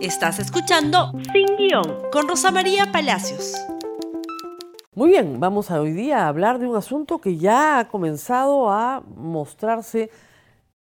[0.00, 3.52] Estás escuchando Sin Guión con Rosa María Palacios.
[4.94, 8.70] Muy bien, vamos a hoy día a hablar de un asunto que ya ha comenzado
[8.70, 10.08] a mostrarse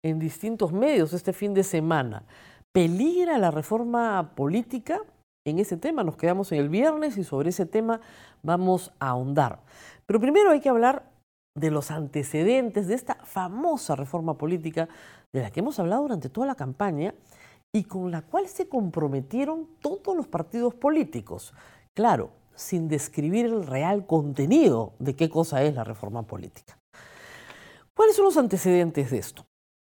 [0.03, 2.25] en distintos medios este fin de semana.
[2.71, 5.01] ¿Peligra la reforma política?
[5.47, 7.99] En ese tema nos quedamos en el viernes y sobre ese tema
[8.43, 9.61] vamos a ahondar.
[10.05, 11.09] Pero primero hay que hablar
[11.55, 14.87] de los antecedentes de esta famosa reforma política
[15.33, 17.15] de la que hemos hablado durante toda la campaña
[17.73, 21.53] y con la cual se comprometieron todos los partidos políticos.
[21.93, 26.77] Claro, sin describir el real contenido de qué cosa es la reforma política.
[27.93, 29.45] ¿Cuáles son los antecedentes de esto?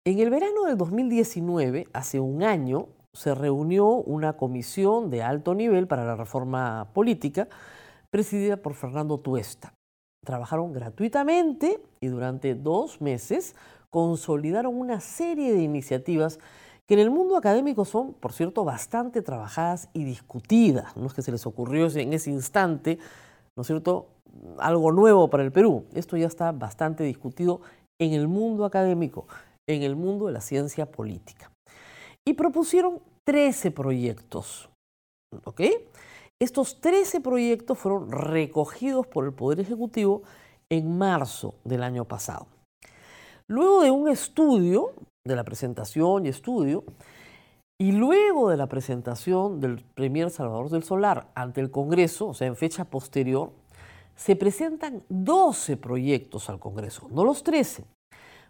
[0.06, 5.86] En el verano del 2019, hace un año, se reunió una comisión de alto nivel
[5.86, 7.48] para la reforma política
[8.10, 9.74] presidida por Fernando Tuesta.
[10.24, 13.54] Trabajaron gratuitamente y durante dos meses
[13.90, 16.38] consolidaron una serie de iniciativas
[16.88, 20.96] que en el mundo académico son, por cierto, bastante trabajadas y discutidas.
[20.96, 22.98] No es que se les ocurrió en ese instante,
[23.56, 24.08] ¿no es cierto?,
[24.58, 25.84] algo nuevo para el Perú.
[25.92, 27.60] Esto ya está bastante discutido
[28.00, 29.26] en el mundo académico,
[29.68, 31.50] en el mundo de la ciencia política.
[32.26, 34.70] Y propusieron 13 proyectos.
[35.44, 35.60] ¿Ok?
[36.40, 40.22] Estos 13 proyectos fueron recogidos por el Poder Ejecutivo
[40.70, 42.46] en marzo del año pasado.
[43.46, 44.92] Luego de un estudio,
[45.28, 46.82] de la presentación y estudio,
[47.80, 52.48] y luego de la presentación del Premier Salvador del Solar ante el Congreso, o sea,
[52.48, 53.52] en fecha posterior,
[54.16, 57.84] se presentan 12 proyectos al Congreso, no los 13.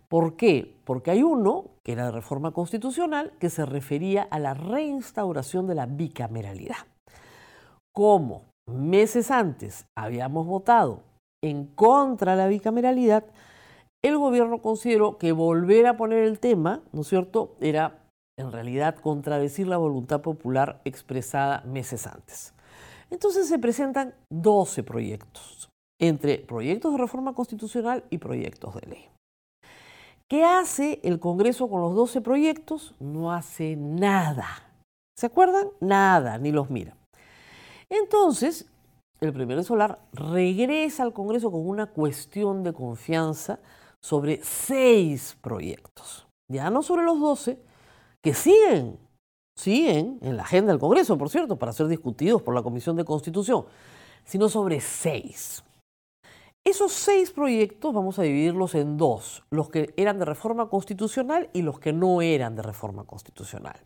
[0.08, 0.74] ¿Por qué?
[0.84, 5.74] Porque hay uno, que era de reforma constitucional, que se refería a la reinstauración de
[5.74, 6.86] la bicameralidad.
[7.94, 11.02] Como meses antes habíamos votado
[11.44, 13.24] en contra de la bicameralidad,
[14.04, 18.04] el gobierno consideró que volver a poner el tema, ¿no es cierto?, era
[18.38, 22.54] en realidad contradecir la voluntad popular expresada meses antes.
[23.10, 25.68] Entonces se presentan 12 proyectos,
[26.00, 29.08] entre proyectos de reforma constitucional y proyectos de ley.
[30.30, 32.94] ¿Qué hace el Congreso con los 12 proyectos?
[33.00, 34.46] No hace nada.
[35.18, 35.68] ¿Se acuerdan?
[35.80, 36.94] Nada, ni los mira.
[37.88, 38.70] Entonces,
[39.20, 43.58] el primer solar regresa al Congreso con una cuestión de confianza
[44.02, 47.60] sobre seis proyectos, ya no sobre los doce,
[48.22, 48.98] que siguen,
[49.56, 53.04] siguen en la agenda del Congreso, por cierto, para ser discutidos por la Comisión de
[53.04, 53.66] Constitución,
[54.24, 55.62] sino sobre seis.
[56.66, 61.62] Esos seis proyectos vamos a dividirlos en dos, los que eran de reforma constitucional y
[61.62, 63.80] los que no eran de reforma constitucional.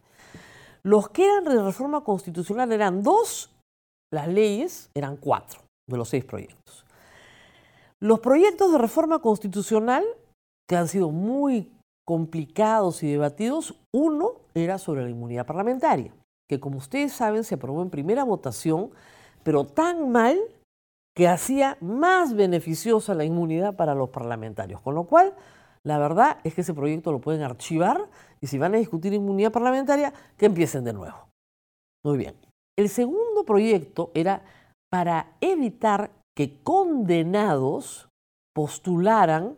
[0.82, 3.54] Los que eran de reforma constitucional eran dos,
[4.12, 6.84] las leyes eran cuatro de los seis proyectos.
[8.02, 10.04] Los proyectos de reforma constitucional,
[10.68, 11.70] que han sido muy
[12.04, 16.12] complicados y debatidos, uno era sobre la inmunidad parlamentaria,
[16.50, 18.90] que como ustedes saben se aprobó en primera votación,
[19.44, 20.36] pero tan mal
[21.14, 24.80] que hacía más beneficiosa la inmunidad para los parlamentarios.
[24.80, 25.36] Con lo cual,
[25.84, 28.08] la verdad es que ese proyecto lo pueden archivar
[28.40, 31.28] y si van a discutir inmunidad parlamentaria, que empiecen de nuevo.
[32.04, 32.34] Muy bien.
[32.76, 34.42] El segundo proyecto era
[34.90, 38.08] para evitar que condenados
[38.54, 39.56] postularan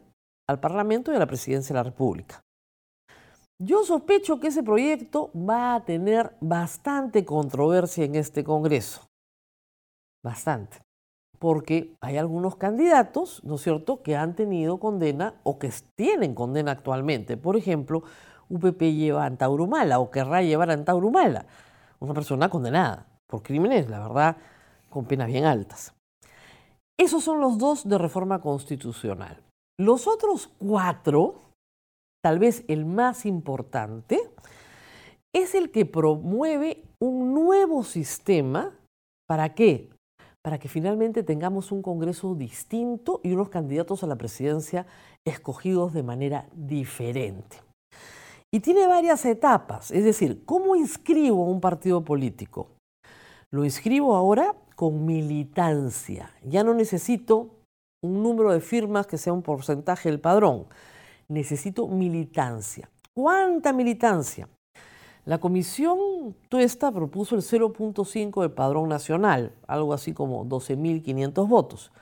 [0.48, 2.40] al Parlamento y a la Presidencia de la República.
[3.58, 9.06] Yo sospecho que ese proyecto va a tener bastante controversia en este Congreso.
[10.24, 10.82] Bastante.
[11.38, 16.72] Porque hay algunos candidatos, ¿no es cierto?, que han tenido condena o que tienen condena
[16.72, 17.36] actualmente.
[17.36, 18.02] Por ejemplo,
[18.48, 21.46] UPP lleva a Antaurumala o querrá llevar a Antaurumala,
[22.00, 24.36] una persona condenada por crímenes, la verdad,
[24.90, 25.94] con penas bien altas.
[26.98, 29.42] Esos son los dos de reforma constitucional.
[29.78, 31.40] Los otros cuatro,
[32.22, 34.30] tal vez el más importante,
[35.34, 38.78] es el que promueve un nuevo sistema.
[39.26, 39.90] ¿Para qué?
[40.42, 44.86] Para que finalmente tengamos un Congreso distinto y unos candidatos a la presidencia
[45.26, 47.56] escogidos de manera diferente.
[48.52, 52.68] Y tiene varias etapas, es decir, ¿cómo inscribo un partido político?
[53.54, 56.28] Lo inscribo ahora con militancia.
[56.42, 57.50] Ya no necesito
[58.02, 60.66] un número de firmas que sea un porcentaje del padrón.
[61.28, 62.90] Necesito militancia.
[63.14, 64.48] ¿Cuánta militancia?
[65.24, 71.92] La comisión Tuesta propuso el 0.5 del padrón nacional, algo así como 12.500 votos.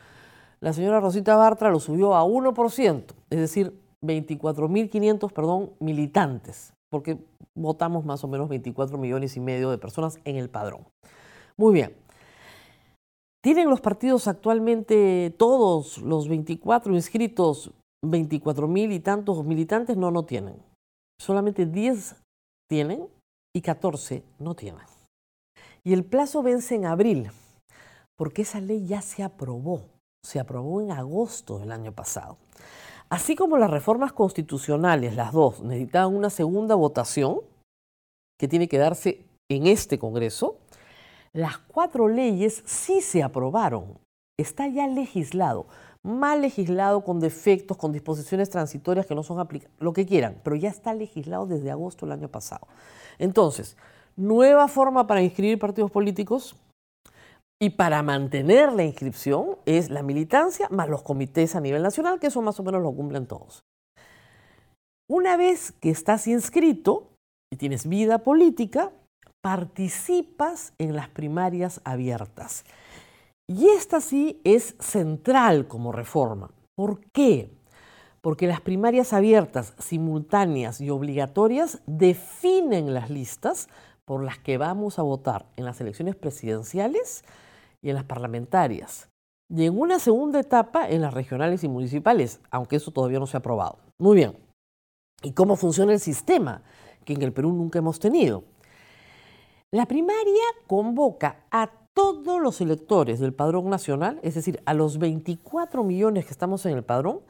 [0.61, 7.19] La señora Rosita Bartra lo subió a 1%, es decir, 24.500, perdón, militantes, porque
[7.55, 10.87] votamos más o menos 24 millones y medio de personas en el padrón.
[11.63, 11.95] Muy bien.
[13.41, 17.71] ¿Tienen los partidos actualmente todos los 24 inscritos
[18.05, 19.97] 24 mil y tantos militantes?
[19.97, 20.57] No, no tienen.
[21.21, 22.17] Solamente 10
[22.69, 23.07] tienen
[23.55, 24.83] y 14 no tienen.
[25.85, 27.31] Y el plazo vence en abril,
[28.19, 29.83] porque esa ley ya se aprobó,
[30.27, 32.39] se aprobó en agosto del año pasado.
[33.09, 37.39] Así como las reformas constitucionales, las dos, necesitaban una segunda votación,
[38.37, 40.57] que tiene que darse en este Congreso,
[41.35, 43.99] las cuatro leyes sí se aprobaron.
[44.39, 45.67] Está ya legislado,
[46.03, 50.57] mal legislado, con defectos, con disposiciones transitorias que no son aplicables, lo que quieran, pero
[50.57, 52.67] ya está legislado desde agosto del año pasado.
[53.19, 53.77] Entonces,
[54.17, 56.57] nueva forma para inscribir partidos políticos
[57.61, 62.27] y para mantener la inscripción es la militancia más los comités a nivel nacional, que
[62.27, 63.63] eso más o menos lo cumplen todos.
[65.09, 67.13] Una vez que estás inscrito
[67.53, 68.91] y tienes vida política,
[69.43, 72.65] participas en las primarias abiertas.
[73.49, 76.51] Y esta sí es central como reforma.
[76.77, 77.51] ¿Por qué?
[78.23, 83.69] Porque las primarias abiertas, simultáneas y obligatorias definen las listas
[84.07, 87.25] por las que vamos a votar en las elecciones presidenciales
[87.83, 89.09] y en las parlamentarias.
[89.51, 93.37] Y en una segunda etapa en las regionales y municipales, aunque eso todavía no se
[93.37, 93.79] ha aprobado.
[93.99, 94.37] Muy bien.
[95.23, 96.63] ¿Y cómo funciona el sistema?
[97.05, 98.45] Que en el Perú nunca hemos tenido.
[99.75, 105.83] La primaria convoca a todos los electores del padrón nacional, es decir, a los 24
[105.83, 107.23] millones que estamos en el padrón,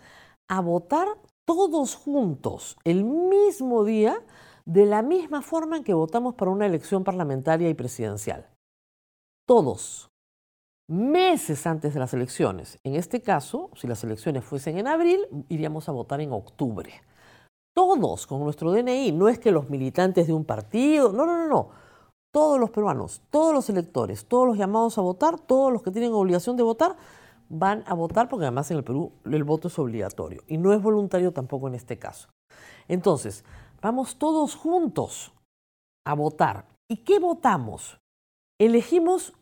[0.49, 1.07] a votar
[1.45, 4.21] todos juntos el mismo día
[4.65, 8.49] de la misma forma en que votamos para una elección parlamentaria y presidencial.
[9.47, 10.11] Todos,
[10.89, 12.81] meses antes de las elecciones.
[12.83, 16.93] En este caso, si las elecciones fuesen en abril, iríamos a votar en octubre.
[17.73, 21.47] Todos con nuestro DNI, no es que los militantes de un partido, no, no, no,
[21.47, 21.82] no.
[22.33, 26.13] Todos los peruanos, todos los electores, todos los llamados a votar, todos los que tienen
[26.13, 26.97] obligación de votar,
[27.49, 30.83] van a votar porque además en el Perú el voto es obligatorio y no es
[30.83, 32.29] voluntario tampoco en este caso.
[32.89, 33.45] Entonces,
[33.83, 35.33] Vamos todos juntos
[36.07, 36.67] a votar.
[36.89, 37.99] ¿Y qué votamos?
[38.61, 39.33] Elegimos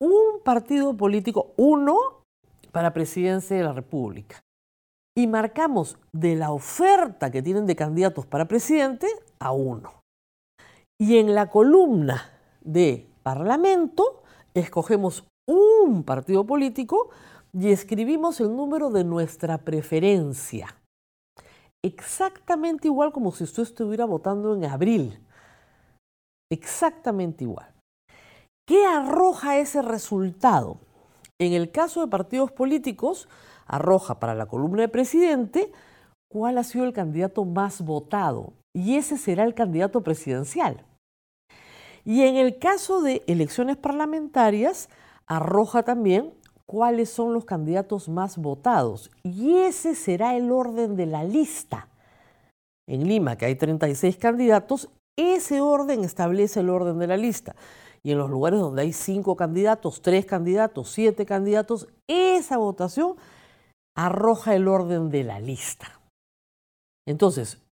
[0.00, 2.22] un partido político, uno,
[2.72, 4.40] para presidencia de la República.
[5.14, 9.06] Y marcamos de la oferta que tienen de candidatos para presidente
[9.38, 10.00] a uno.
[10.98, 14.22] Y en la columna de Parlamento
[14.54, 17.10] escogemos un partido político
[17.52, 20.80] y escribimos el número de nuestra preferencia
[21.82, 25.18] exactamente igual como si usted estuviera votando en abril.
[26.50, 27.72] Exactamente igual.
[28.66, 30.78] ¿Qué arroja ese resultado?
[31.38, 33.28] En el caso de partidos políticos,
[33.66, 35.72] arroja para la columna de presidente
[36.30, 40.84] cuál ha sido el candidato más votado y ese será el candidato presidencial.
[42.04, 44.88] Y en el caso de elecciones parlamentarias,
[45.26, 46.32] arroja también
[46.66, 51.88] cuáles son los candidatos más votados y ese será el orden de la lista.
[52.88, 54.88] En Lima, que hay 36 candidatos,
[55.18, 57.54] ese orden establece el orden de la lista.
[58.02, 63.16] Y en los lugares donde hay 5 candidatos, 3 candidatos, 7 candidatos, esa votación
[63.96, 66.00] arroja el orden de la lista.
[67.06, 67.62] Entonces,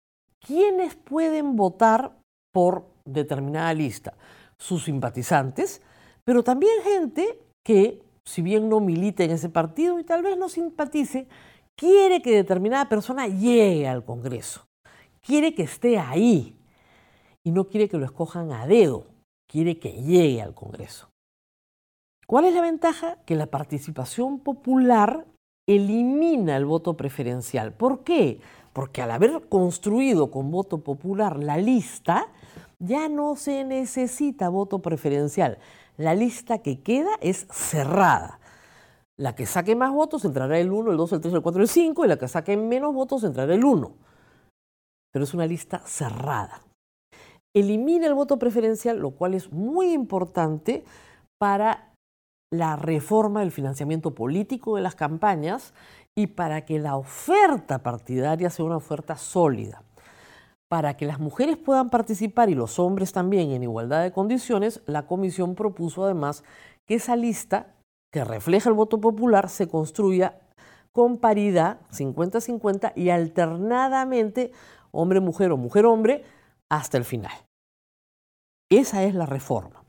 [0.45, 2.19] ¿quiénes pueden votar
[2.53, 4.15] por determinada lista?
[4.57, 5.83] Sus simpatizantes,
[6.25, 10.51] pero también gente que si bien no milita en ese partido y tal vez no
[10.51, 11.27] simpatice,
[11.75, 14.67] quiere que determinada persona llegue al Congreso,
[15.23, 16.55] quiere que esté ahí
[17.43, 19.07] y no quiere que lo escojan a dedo,
[19.51, 21.09] quiere que llegue al Congreso.
[22.27, 23.17] ¿Cuál es la ventaja?
[23.25, 25.25] Que la participación popular
[25.67, 27.73] elimina el voto preferencial.
[27.73, 28.41] ¿Por qué?
[28.75, 32.27] Porque al haber construido con voto popular la lista,
[32.79, 35.59] ya no se necesita voto preferencial
[35.99, 38.39] la lista que queda es cerrada.
[39.19, 41.69] La que saque más votos entrará el 1, el 2, el 3, el 4, el
[41.69, 43.93] 5 y la que saque menos votos entrará el 1.
[45.13, 46.63] Pero es una lista cerrada.
[47.55, 50.85] Elimina el voto preferencial, lo cual es muy importante
[51.39, 51.93] para
[52.53, 55.75] la reforma del financiamiento político de las campañas
[56.17, 59.83] y para que la oferta partidaria sea una oferta sólida.
[60.69, 65.07] Para que las mujeres puedan participar y los hombres también en igualdad de condiciones, la
[65.07, 66.45] comisión propuso además
[66.87, 67.75] que esa lista
[68.13, 70.41] que refleja el voto popular se construya
[70.93, 74.53] con paridad 50-50 y alternadamente
[74.91, 76.25] hombre-mujer o mujer-hombre
[76.69, 77.33] hasta el final.
[78.71, 79.85] Esa es la reforma.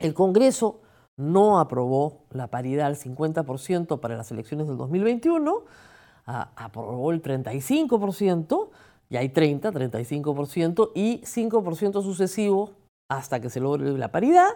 [0.00, 0.80] El Congreso
[1.16, 5.64] no aprobó la paridad al 50% para las elecciones del 2021,
[6.24, 8.70] aprobó el 35%,
[9.12, 12.70] y hay 30, 35% y 5% sucesivo
[13.10, 14.48] hasta que se logre la paridad.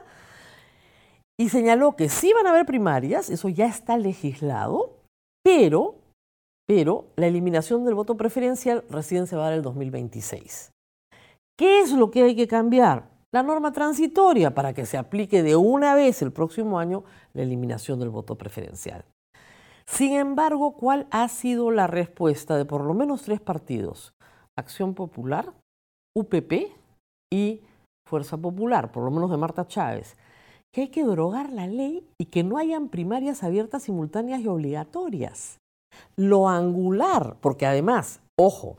[1.39, 4.97] Y señaló que sí van a haber primarias, eso ya está legislado,
[5.45, 5.97] pero,
[6.67, 10.71] pero la eliminación del voto preferencial recién se va a dar el 2026.
[11.59, 13.15] ¿Qué es lo que hay que cambiar?
[13.33, 17.99] la norma transitoria para que se aplique de una vez el próximo año la eliminación
[17.99, 19.05] del voto preferencial.
[19.85, 24.16] Sin embargo, ¿cuál ha sido la respuesta de por lo menos tres partidos?
[24.59, 25.53] Acción Popular,
[26.17, 26.73] UPP
[27.33, 27.61] y
[28.09, 30.17] Fuerza Popular, por lo menos de Marta Chávez,
[30.73, 35.59] que hay que derogar la ley y que no hayan primarias abiertas, simultáneas y obligatorias.
[36.17, 38.77] Lo angular, porque además, ojo,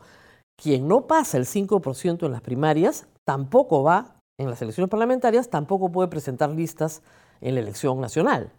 [0.62, 5.91] quien no pasa el 5% en las primarias tampoco va, en las elecciones parlamentarias, tampoco
[5.91, 7.01] puede presentar listas
[7.41, 8.51] en la elección nacional.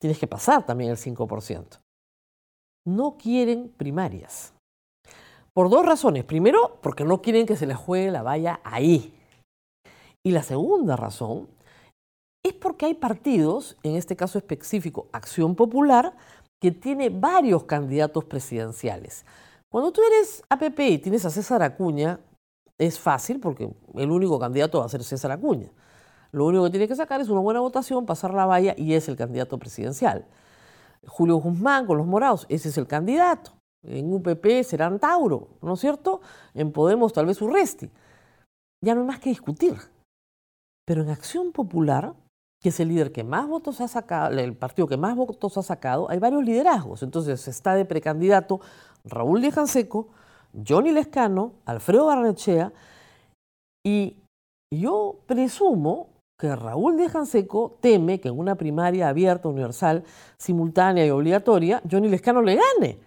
[0.00, 1.80] Tienes que pasar también el 5%.
[2.86, 4.52] No quieren primarias.
[5.54, 6.24] Por dos razones.
[6.24, 9.14] Primero, porque no quieren que se les juegue la valla ahí.
[10.24, 11.48] Y la segunda razón
[12.44, 16.14] es porque hay partidos, en este caso específico Acción Popular,
[16.60, 19.24] que tiene varios candidatos presidenciales.
[19.70, 22.20] Cuando tú eres APP y tienes a César Acuña,
[22.78, 25.70] es fácil porque el único candidato va a ser César Acuña.
[26.32, 29.08] Lo único que tiene que sacar es una buena votación, pasar la valla y es
[29.08, 30.26] el candidato presidencial.
[31.06, 33.52] Julio Guzmán con los morados, ese es el candidato.
[33.86, 36.20] En UPP serán Tauro, ¿no es cierto?
[36.54, 37.90] En Podemos tal vez Urresti.
[38.82, 39.74] Ya no hay más que discutir.
[40.86, 42.14] Pero en Acción Popular,
[42.60, 45.62] que es el líder que más votos ha sacado, el partido que más votos ha
[45.62, 47.02] sacado, hay varios liderazgos.
[47.02, 48.60] Entonces está de precandidato
[49.04, 50.08] Raúl de Janseco,
[50.66, 52.72] Johnny Lescano, Alfredo Barnechea,
[53.86, 54.16] y
[54.72, 60.04] yo presumo que Raúl de Janseco teme que en una primaria abierta, universal,
[60.38, 62.98] simultánea y obligatoria, Johnny Lescano le gane.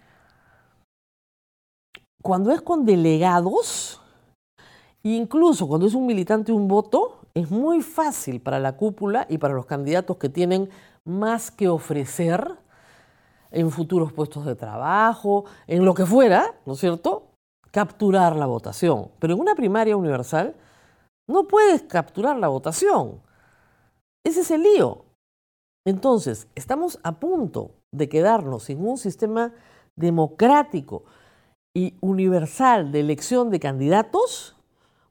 [2.22, 4.00] Cuando es con delegados,
[5.02, 9.54] incluso cuando es un militante un voto, es muy fácil para la cúpula y para
[9.54, 10.68] los candidatos que tienen
[11.04, 12.56] más que ofrecer
[13.50, 17.28] en futuros puestos de trabajo, en lo que fuera, ¿no es cierto?
[17.70, 19.10] Capturar la votación.
[19.20, 20.56] Pero en una primaria universal
[21.28, 23.20] no puedes capturar la votación.
[24.24, 25.04] Ese es el lío.
[25.86, 29.54] Entonces, estamos a punto de quedarnos sin un sistema
[29.96, 31.04] democrático
[31.78, 34.56] y universal de elección de candidatos,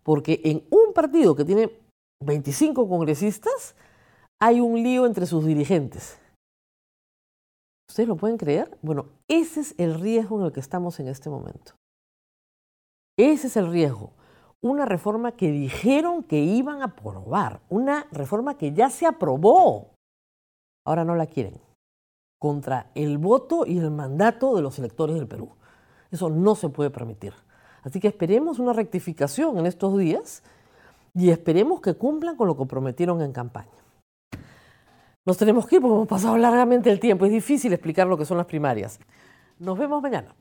[0.04, 1.72] porque en un partido que tiene
[2.26, 3.74] 25 congresistas
[4.38, 6.20] hay un lío entre sus dirigentes.
[7.90, 8.78] ¿Ustedes lo pueden creer?
[8.82, 11.72] Bueno, ese es el riesgo en el que estamos en este momento.
[13.18, 14.12] Ese es el riesgo.
[14.62, 19.94] Una reforma que dijeron que iban a aprobar, una reforma que ya se aprobó.
[20.86, 21.62] Ahora no la quieren.
[22.42, 25.58] Contra el voto y el mandato de los electores del Perú.
[26.12, 27.34] Eso no se puede permitir.
[27.84, 30.44] Así que esperemos una rectificación en estos días
[31.14, 33.70] y esperemos que cumplan con lo que prometieron en campaña.
[35.26, 37.26] Nos tenemos que ir porque hemos pasado largamente el tiempo.
[37.26, 39.00] Es difícil explicar lo que son las primarias.
[39.60, 40.34] Nos vemos mañana.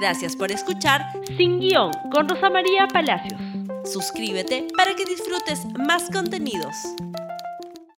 [0.00, 1.02] Gracias por escuchar
[1.36, 3.40] Sin Guión con Rosa María Palacios.
[3.84, 6.74] Suscríbete para que disfrutes más contenidos.